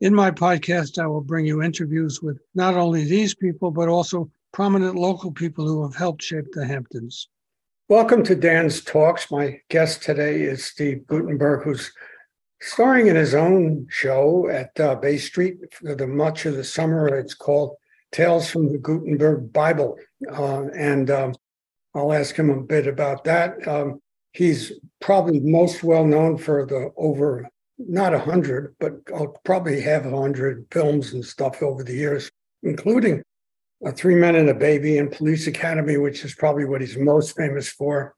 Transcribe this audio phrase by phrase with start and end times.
[0.00, 4.28] In my podcast, I will bring you interviews with not only these people, but also
[4.52, 7.28] prominent local people who have helped shape the Hamptons.
[7.88, 9.30] Welcome to Dan's Talks.
[9.30, 11.92] My guest today is Steve Guttenberg, who's
[12.60, 17.06] starring in his own show at uh, Bay Street for the much of the summer.
[17.06, 17.76] It's called
[18.10, 19.96] Tales from the Guttenberg Bible.
[20.28, 21.34] Uh, and um,
[21.94, 23.66] I'll ask him a bit about that.
[23.68, 24.00] Um,
[24.32, 30.06] he's probably most well known for the over not a hundred, but I'll probably have
[30.06, 32.30] a hundred films and stuff over the years,
[32.62, 33.22] including
[33.84, 37.36] a Three Men and a Baby and Police Academy, which is probably what he's most
[37.36, 38.14] famous for.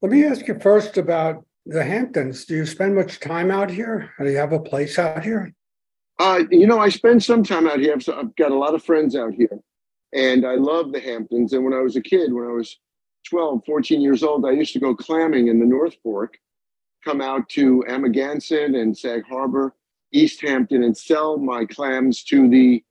[0.00, 2.44] Let me ask you first about the Hamptons.
[2.44, 4.12] Do you spend much time out here?
[4.18, 5.52] Do you have a place out here?
[6.18, 7.94] Uh, you know, I spend some time out here.
[7.94, 9.58] I've got a lot of friends out here,
[10.12, 11.52] and I love the Hamptons.
[11.52, 12.78] And when I was a kid, when I was
[13.28, 16.38] 12, 14 years old, I used to go clamming in the North Fork
[17.04, 19.74] come out to Amagansett and Sag Harbor,
[20.12, 22.82] East Hampton, and sell my clams to the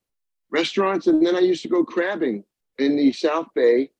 [0.50, 1.06] restaurants.
[1.06, 2.44] And then I used to go crabbing
[2.78, 3.90] in the South Bay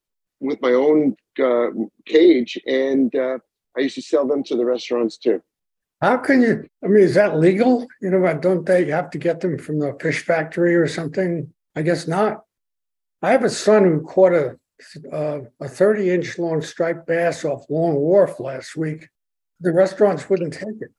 [0.40, 1.68] with my own uh,
[2.04, 3.38] cage, and uh,
[3.76, 5.40] I used to sell them to the restaurants too.
[6.00, 6.66] How can you?
[6.84, 7.86] I mean, is that legal?
[8.00, 11.52] You know, don't they have to get them from the fish factory or something?
[11.76, 12.42] I guess not.
[13.22, 14.56] I have a son who caught a
[15.12, 19.08] uh, a 30 inch long striped bass off Long Wharf last week
[19.62, 20.90] the restaurants wouldn't take it.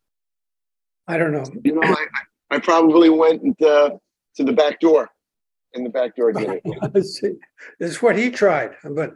[1.07, 1.45] I don't know.
[1.63, 2.05] You know, I,
[2.51, 3.91] I probably went uh,
[4.35, 5.09] to the back door,
[5.73, 7.03] and the back door did it.
[7.03, 7.33] See,
[7.79, 8.71] is what he tried.
[8.83, 9.11] But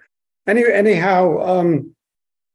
[0.45, 1.95] any, anyhow, um,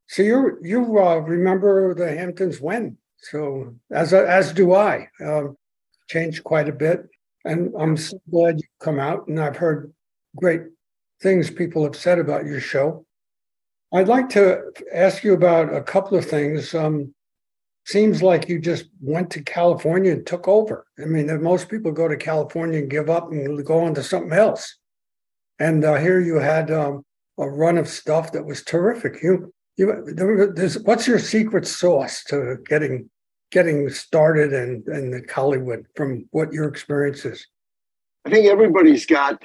[0.08, 2.98] so you you uh, remember the Hamptons when?
[3.18, 5.08] So as as do I.
[5.24, 5.56] Um,
[6.08, 7.08] changed quite a bit,
[7.44, 9.26] and I'm so glad you come out.
[9.28, 9.92] And I've heard
[10.36, 10.62] great
[11.22, 13.06] things people have said about your show.
[13.92, 16.74] I'd like to ask you about a couple of things.
[16.74, 17.14] Um,
[17.84, 20.86] seems like you just went to California and took over.
[21.00, 24.32] I mean, most people go to California and give up and go on to something
[24.32, 24.78] else.
[25.58, 27.04] And uh, here you had um,
[27.38, 29.22] a run of stuff that was terrific.
[29.22, 29.86] You, you,
[30.84, 33.10] what's your secret sauce to getting
[33.50, 37.46] getting started in in Hollywood from what your experience is?
[38.24, 39.42] I think everybody's got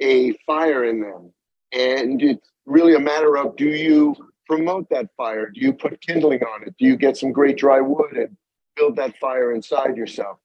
[0.00, 1.32] a fire in them,
[1.72, 4.14] and it's really a matter of do you
[4.46, 5.50] promote that fire?
[5.50, 6.74] Do you put kindling on it?
[6.78, 8.36] Do you get some great dry wood and
[8.76, 10.38] build that fire inside yourself?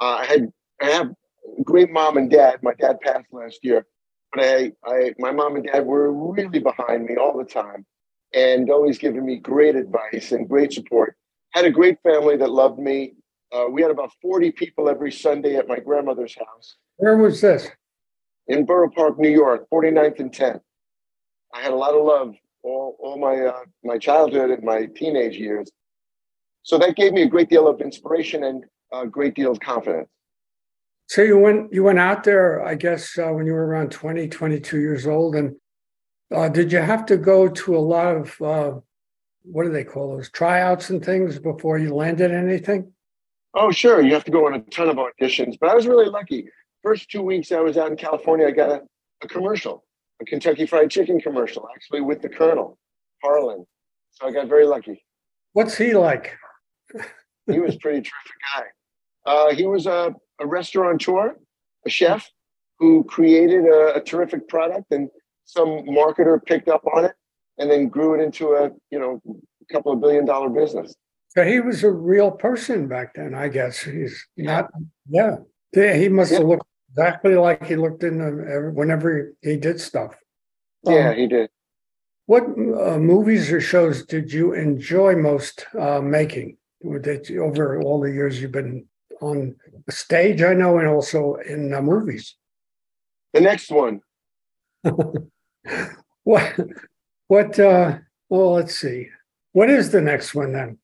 [0.00, 1.12] Uh, I had I have
[1.62, 2.62] great mom and dad.
[2.62, 3.86] My dad passed last year,
[4.32, 7.84] but I, I my mom and dad were really behind me all the time
[8.32, 11.16] and always giving me great advice and great support.
[11.50, 13.14] Had a great family that loved me.
[13.52, 16.76] Uh, we had about 40 people every Sunday at my grandmother's house.
[16.96, 17.68] Where was this?
[18.46, 20.60] In Borough Park, New York, 49th and 10th.
[21.52, 25.36] I had a lot of love all, all my uh, my childhood and my teenage
[25.36, 25.70] years.
[26.62, 30.08] So that gave me a great deal of inspiration and a great deal of confidence.
[31.08, 34.28] So you went you went out there, I guess, uh, when you were around 20,
[34.28, 35.56] 22 years old, and
[36.34, 38.80] uh, did you have to go to a lot of uh,
[39.42, 42.92] what do they call those tryouts and things before you landed anything?
[43.54, 44.00] Oh, sure.
[44.00, 46.46] You have to go on a ton of auditions, but I was really lucky.
[46.84, 48.82] First two weeks I was out in California, I got a,
[49.22, 49.84] a commercial
[50.20, 52.78] a Kentucky Fried Chicken commercial, actually with the Colonel,
[53.22, 53.66] Harlan.
[54.12, 55.04] So I got very lucky.
[55.52, 56.36] What's he like?
[57.46, 58.64] he was a pretty terrific guy.
[59.26, 61.36] Uh, he was a, a restaurateur,
[61.86, 62.28] a chef
[62.78, 65.08] who created a, a terrific product, and
[65.44, 67.12] some marketer picked up on it
[67.58, 70.94] and then grew it into a you know a couple of billion dollar business.
[71.28, 73.80] So he was a real person back then, I guess.
[73.80, 74.68] He's not,
[75.08, 75.36] yeah.
[75.72, 75.94] yeah.
[75.94, 80.16] He must have looked exactly like he looked in the, whenever he did stuff.
[80.84, 81.50] Yeah, um, he did.
[82.26, 88.12] What uh, movies or shows did you enjoy most uh, making that over all the
[88.12, 88.86] years you've been
[89.20, 89.56] on
[89.88, 90.42] stage?
[90.42, 92.36] I know, and also in uh, movies.
[93.32, 94.00] The next one.
[96.24, 96.60] what?
[97.26, 97.58] What?
[97.58, 97.98] Uh,
[98.28, 99.08] well, let's see.
[99.52, 100.78] What is the next one then?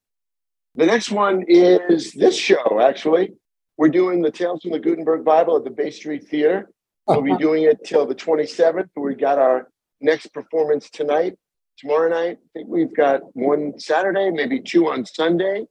[0.74, 3.34] The next one is this show, actually.
[3.78, 6.70] We're doing the Tales from the Guttenberg Bible at the Bay Street Theater.
[7.06, 8.88] We'll be doing it till the 27th.
[8.96, 9.68] We got our
[10.00, 11.36] next performance tonight.
[11.78, 15.66] Tomorrow night, I think we've got one Saturday, maybe two on Sunday.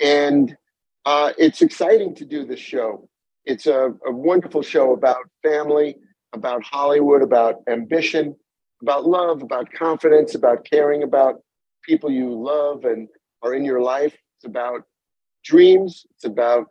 [0.00, 0.54] And
[1.06, 3.08] uh, it's exciting to do this show.
[3.46, 5.96] It's a, a wonderful show about family,
[6.34, 8.36] about Hollywood, about ambition,
[8.82, 11.40] about love, about confidence, about caring about
[11.84, 13.08] people you love and
[13.42, 14.14] are in your life.
[14.36, 14.82] It's about
[15.42, 16.04] dreams.
[16.10, 16.66] It's about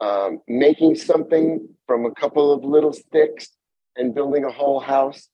[0.00, 3.48] um, making something from a couple of little sticks
[3.96, 5.28] and building a whole house.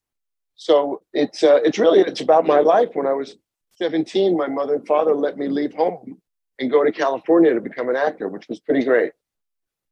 [0.56, 2.90] So it's uh, it's really it's about my life.
[2.94, 3.36] When I was
[3.76, 6.18] 17, my mother and father let me leave home
[6.58, 9.12] and go to California to become an actor, which was pretty great.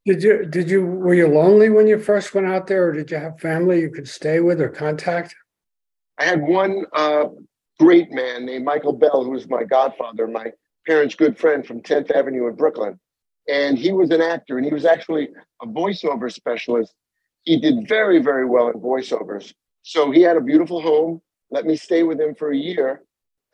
[0.05, 3.11] Did you did you were you lonely when you first went out there, or did
[3.11, 5.35] you have family you could stay with or contact?
[6.17, 7.25] I had one uh,
[7.79, 10.51] great man named Michael Bell, who was my godfather, my
[10.85, 12.99] parents' good friend from 10th Avenue in Brooklyn.
[13.47, 15.29] And he was an actor, and he was actually
[15.61, 16.93] a voiceover specialist.
[17.43, 19.53] He did very, very well in voiceovers.
[19.81, 21.21] So he had a beautiful home.
[21.51, 23.03] Let me stay with him for a year,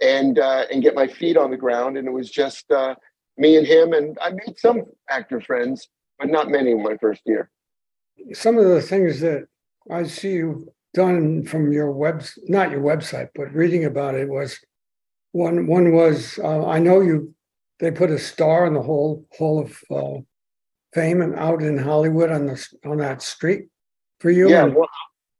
[0.01, 1.97] and uh, and get my feet on the ground.
[1.97, 2.95] And it was just uh,
[3.37, 3.93] me and him.
[3.93, 5.89] And I made some actor friends,
[6.19, 7.49] but not many in my first year.
[8.33, 9.47] Some of the things that
[9.89, 14.59] I see you done from your web, not your website, but reading about it was
[15.31, 15.65] one.
[15.65, 17.33] One was uh, I know you.
[17.79, 20.21] They put a star in the whole Hall of uh,
[20.93, 23.67] Fame and out in Hollywood on the on that street
[24.19, 24.49] for you.
[24.49, 24.89] Yeah, well,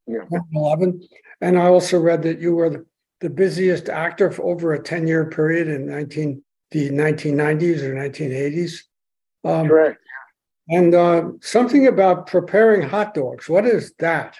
[0.08, 0.22] yeah.
[0.54, 1.02] 11.
[1.42, 2.86] And I also read that you were the,
[3.22, 8.82] the busiest actor for over a 10 year period in 19 the 1990s or 1980s.
[9.44, 10.00] Um, Correct.
[10.70, 13.50] And uh, something about preparing hot dogs.
[13.50, 14.38] What is that?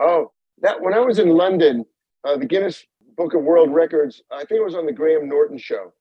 [0.00, 0.32] Oh,
[0.62, 1.84] that when I was in London,
[2.24, 2.86] uh, the Guinness
[3.16, 5.92] Book of World Records, I think it was on the Graham Norton show,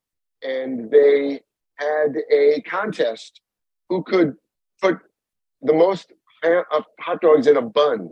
[0.41, 1.41] and they
[1.75, 3.41] had a contest
[3.89, 4.35] who could
[4.81, 4.99] put
[5.61, 6.11] the most
[6.43, 8.11] hot dogs in a bun.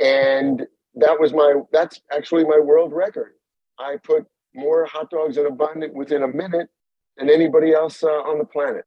[0.00, 3.32] And that was my, that's actually my world record.
[3.78, 6.68] I put more hot dogs in a bun within a minute
[7.16, 8.84] than anybody else uh, on the planet.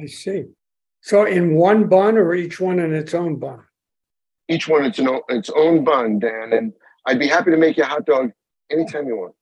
[0.00, 0.44] I see.
[1.02, 3.64] So in one bun or each one in its own bun?
[4.50, 6.52] each one its own its own bun, Dan.
[6.52, 6.72] And
[7.06, 8.32] I'd be happy to make you a hot dog
[8.70, 9.34] anytime you want.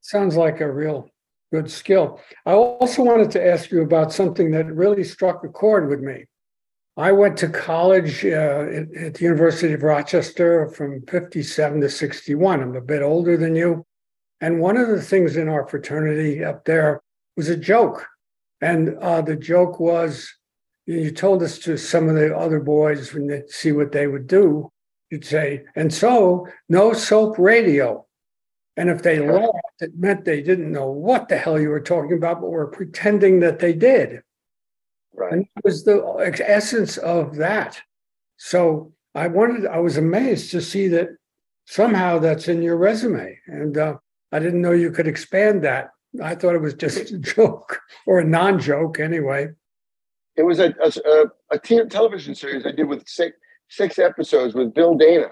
[0.00, 1.10] Sounds like a real
[1.52, 2.20] good skill.
[2.44, 6.24] I also wanted to ask you about something that really struck a chord with me.
[6.96, 8.66] I went to college uh,
[8.98, 12.62] at, the University of Rochester from 57 to 61.
[12.62, 13.84] I'm a bit older than you.
[14.40, 17.02] And one of the things in our fraternity up there
[17.36, 18.06] was a joke.
[18.62, 20.32] And uh, the joke was
[20.86, 24.26] you told us to some of the other boys when they see what they would
[24.26, 24.70] do,
[25.10, 28.05] you'd say, and so no soap radio.
[28.76, 32.12] And if they laughed, it meant they didn't know what the hell you were talking
[32.12, 34.22] about, but were pretending that they did.
[35.14, 35.32] Right.
[35.32, 37.80] And it was the essence of that.
[38.36, 41.08] So I wanted, I was amazed to see that
[41.64, 43.38] somehow that's in your resume.
[43.46, 43.96] And uh,
[44.30, 45.90] I didn't know you could expand that.
[46.22, 49.48] I thought it was just a joke or a non joke anyway.
[50.36, 53.38] It was a, a, a television series I did with six,
[53.70, 55.28] six episodes with Bill Dana.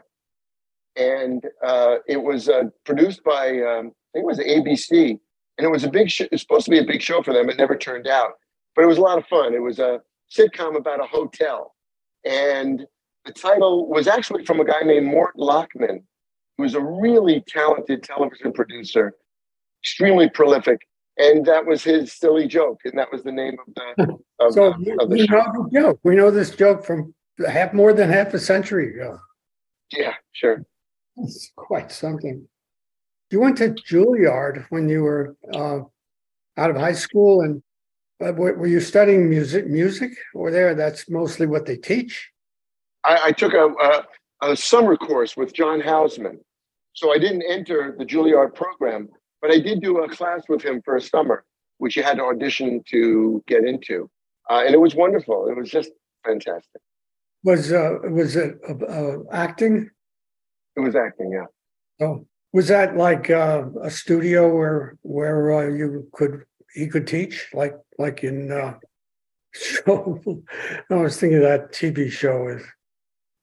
[0.96, 5.18] And uh, it was uh, produced by, um, I think it was ABC.
[5.56, 6.24] And it was a big show.
[6.24, 7.48] It was supposed to be a big show for them.
[7.48, 8.32] It never turned out.
[8.74, 9.54] But it was a lot of fun.
[9.54, 10.00] It was a
[10.36, 11.74] sitcom about a hotel.
[12.24, 12.86] And
[13.24, 16.02] the title was actually from a guy named Mort Lachman,
[16.56, 19.14] who was a really talented television producer,
[19.82, 20.80] extremely prolific
[21.16, 24.18] and that was his silly joke, and that was the name of the.
[24.40, 25.36] Of, so of the we show.
[25.36, 26.00] know the joke.
[26.02, 27.14] We know this joke from
[27.48, 29.20] half more than half a century ago.
[29.92, 30.64] Yeah, sure.
[31.16, 32.46] It's quite something.
[33.30, 35.80] You went to Juilliard when you were uh,
[36.56, 37.62] out of high school, and
[38.24, 39.66] uh, were you studying music?
[39.66, 40.74] Music, or there?
[40.74, 42.30] That's mostly what they teach.
[43.04, 46.38] I, I took a, a, a summer course with John Houseman,
[46.92, 49.08] so I didn't enter the Juilliard program
[49.44, 51.44] but I did do a class with him for a summer,
[51.76, 54.08] which you had to audition to get into,
[54.48, 55.48] uh, and it was wonderful.
[55.48, 55.90] It was just
[56.24, 56.80] fantastic.
[57.42, 59.90] Was uh, was it uh, uh acting?
[60.76, 61.46] It was acting, yeah.
[62.06, 67.48] Oh, was that like uh, a studio where where uh, you could he could teach,
[67.52, 68.74] like like in uh,
[69.52, 70.20] show?
[70.90, 72.62] I was thinking that TV show is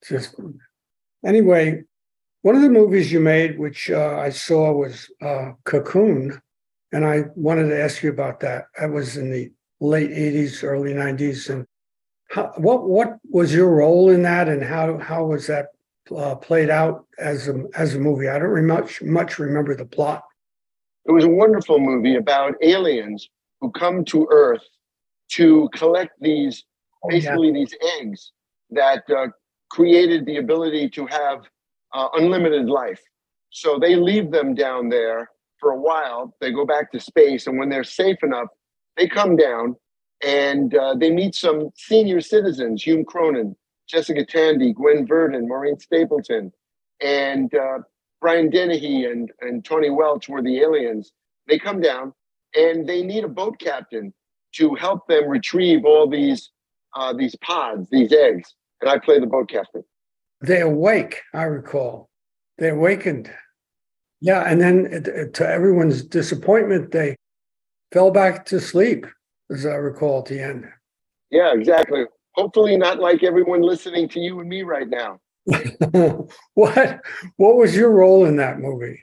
[0.08, 0.36] just
[1.26, 1.84] anyway.
[2.44, 6.42] One of the movies you made, which uh, I saw, was uh, Cocoon,
[6.92, 8.66] and I wanted to ask you about that.
[8.80, 11.68] That was in the late '80s, early '90s, and
[12.32, 15.68] how, what what was your role in that, and how how was that
[16.15, 18.27] uh, played out as a as a movie?
[18.27, 20.24] I don't much much remember the plot.
[21.06, 24.63] It was a wonderful movie about aliens who come to Earth
[25.34, 26.63] to collect these
[27.03, 27.53] oh, basically yeah.
[27.53, 28.32] these eggs
[28.70, 29.27] that uh,
[29.70, 31.39] created the ability to have
[31.94, 33.01] uh, unlimited life.
[33.50, 36.36] So they leave them down there for a while.
[36.39, 38.48] They go back to space, and when they're safe enough,
[38.98, 39.75] they come down
[40.24, 42.84] and uh, they meet some senior citizens.
[42.84, 43.56] Hume Cronyn
[43.92, 46.52] Jessica Tandy, Gwen Verdon, Maureen Stapleton,
[47.02, 47.80] and uh,
[48.22, 51.12] Brian Dennehy and, and Tahnee Welch were the aliens.
[51.48, 52.14] They come down
[52.56, 54.14] and they need a boat captain
[54.54, 56.52] to help them retrieve all these
[56.94, 58.54] uh, these pods, these eggs.
[58.82, 59.84] And I play the boat captain.
[60.42, 62.10] They awake, I recall.
[62.58, 63.32] They awakened.
[64.20, 67.16] Yeah, and then to everyone's disappointment, they
[67.92, 69.06] fell back to sleep,
[69.50, 70.66] as I recall at the end.
[71.30, 72.06] Yeah, exactly.
[72.36, 75.20] Hopefully, not like everyone listening to you and me right now.
[76.54, 77.02] what
[77.38, 79.00] What was your role in that movie?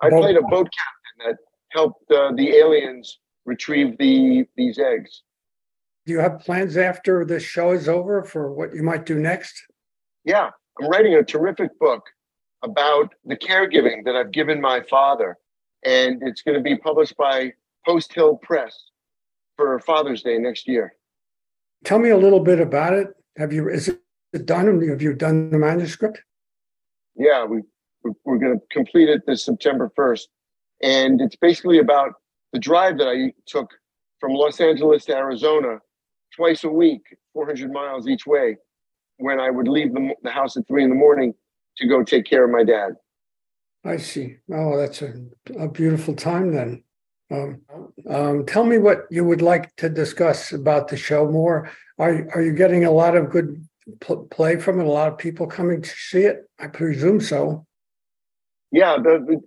[0.00, 1.36] I boat played a boat captain that
[1.70, 5.22] helped uh, the aliens retrieve the these eggs.
[6.06, 9.54] Do you have plans after this show is over for what you might do next?
[10.24, 12.02] Yeah, I'm writing a terrific book
[12.62, 15.36] about the caregiving that I've given my father,
[15.84, 17.52] and it's going to be published by
[17.86, 18.90] Post Hill Press
[19.56, 20.94] for Father's Day next year.
[21.84, 23.08] Tell me a little bit about it.
[23.36, 24.66] Have you is it done?
[24.88, 26.22] Have you done the manuscript?
[27.16, 27.62] Yeah, we
[28.24, 30.28] we're going to complete it this September first,
[30.82, 32.14] and it's basically about
[32.52, 33.70] the drive that I took
[34.18, 35.78] from Los Angeles to Arizona
[36.34, 38.56] twice a week, 400 miles each way,
[39.18, 41.34] when I would leave the, the house at three in the morning
[41.76, 42.92] to go take care of my dad.
[43.84, 44.36] I see.
[44.52, 45.14] Oh, that's a,
[45.58, 46.82] a beautiful time then.
[47.30, 47.60] Um,
[48.08, 51.70] um, tell me what you would like to discuss about the show more.
[51.98, 53.64] Are, are you getting a lot of good
[54.00, 54.86] pl- play from it?
[54.86, 56.48] A lot of people coming to see it?
[56.58, 57.66] I presume so.
[58.72, 58.98] Yeah,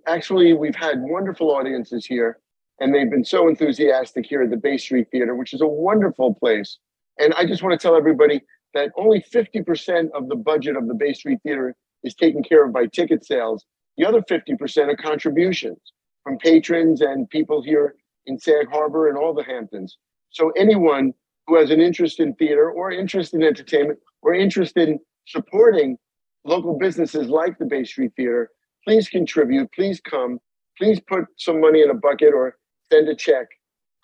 [0.06, 2.40] actually, we've had wonderful audiences here,
[2.80, 6.34] and they've been so enthusiastic here at the Bay Street Theater, which is a wonderful
[6.34, 6.78] place.
[7.18, 8.42] And I just want to tell everybody
[8.74, 12.72] that only 50% of the budget of the Bay Street Theater is taken care of
[12.72, 13.64] by ticket sales.
[13.96, 15.93] The other 50% are contributions
[16.24, 17.94] from patrons and people here
[18.26, 19.98] in Sag Harbor and all the Hamptons.
[20.30, 21.12] So anyone
[21.46, 25.98] who has an interest in theater or interest in entertainment or interest in supporting
[26.44, 28.50] local businesses like the Bay Street Theater,
[28.84, 30.38] please contribute, please come,
[30.78, 32.56] please put some money in a bucket or
[32.90, 33.46] send a check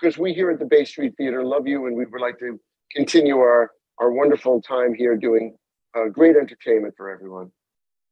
[0.00, 2.60] because we here at the Bay Street Theater love you and we would like to
[2.94, 5.56] continue our, our wonderful time here doing
[5.96, 7.50] uh, great entertainment for everyone.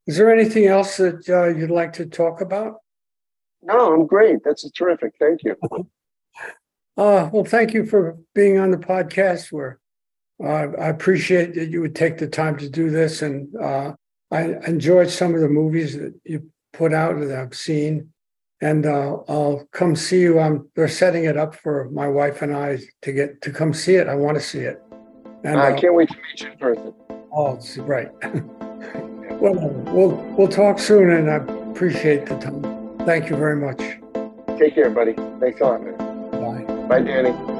[0.06, 2.76] Is there anything else that uh, you'd like to talk about?
[3.62, 4.44] No, I'm great.
[4.44, 5.14] That's terrific.
[5.18, 5.56] Thank you.
[6.96, 9.52] Uh, well, thank you for being on the podcast.
[9.52, 9.78] Where
[10.42, 13.92] uh, I appreciate that you would take the time to do this, and uh,
[14.32, 18.12] I enjoyed some of the movies that you put out that I've seen,
[18.60, 20.40] and uh, I'll come see you.
[20.40, 23.94] Um, they're setting it up for my wife and I to get to come see
[23.94, 24.08] it.
[24.08, 24.82] I want to see it.
[25.44, 26.94] And I uh, can't wait to meet you in person.
[27.32, 28.08] Oh, it's great.
[29.40, 31.36] well, we'll we'll talk soon, and I
[31.70, 32.77] appreciate the time.
[33.08, 33.78] Thank you very much.
[34.58, 35.14] Take care, buddy.
[35.40, 35.96] Thanks a lot, man.
[36.30, 36.74] Bye.
[36.88, 37.57] Bye, Danny.